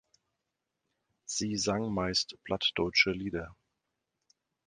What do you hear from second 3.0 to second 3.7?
Lieder.